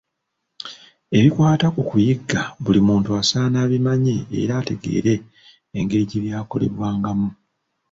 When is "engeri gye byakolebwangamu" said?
5.79-7.29